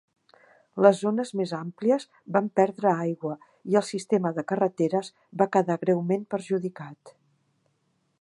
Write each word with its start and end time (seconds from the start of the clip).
Les 0.83 0.99
zones 1.07 1.31
més 1.41 1.51
àmplies 1.57 2.05
van 2.37 2.47
perdre 2.59 2.93
aigua 3.03 3.35
i 3.73 3.77
el 3.81 3.85
sistema 3.89 4.31
de 4.39 4.45
carreteres 4.53 5.13
va 5.43 5.49
quedar 5.57 5.77
greument 5.85 6.25
perjudicat. 6.35 7.15